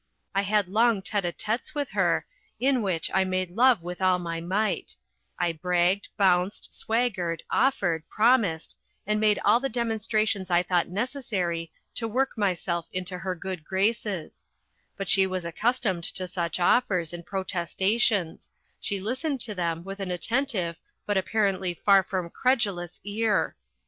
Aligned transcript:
I 0.33 0.41
had 0.41 0.67
long 0.67 1.03
tête 1.03 1.31
à 1.31 1.31
têtes 1.37 1.75
with 1.75 1.89
her, 1.91 2.25
in 2.59 2.81
which 2.81 3.11
I 3.13 3.23
made 3.23 3.51
love 3.55 3.83
with 3.83 4.01
all 4.01 4.17
my 4.17 4.41
might: 4.41 4.95
I 5.37 5.51
bragged, 5.51 6.07
bounced, 6.17 6.73
swaggered, 6.73 7.43
offered, 7.51 8.09
promised, 8.09 8.75
and 9.05 9.19
made 9.19 9.39
all 9.45 9.59
the 9.59 9.69
demonstrations 9.69 10.49
I 10.49 10.63
thought 10.63 10.87
necessary 10.87 11.71
to 11.93 12.07
work 12.07 12.35
myself 12.35 12.87
into 12.91 13.19
her 13.19 13.35
good 13.35 13.63
graces; 13.63 14.43
but 14.97 15.05
as 15.05 15.11
she 15.11 15.27
was 15.27 15.45
accustomed 15.45 16.05
to 16.15 16.27
such 16.27 16.59
offers 16.59 17.13
and 17.13 17.23
protestations, 17.23 18.49
she 18.79 18.99
listened 18.99 19.39
to 19.41 19.53
them 19.53 19.83
with 19.83 19.99
an 19.99 20.09
attentive, 20.09 20.77
but 21.05 21.15
apparently 21.15 21.75
far 21.75 22.01
from 22.01 22.31
credulous 22.31 22.99
ear. 23.03 23.55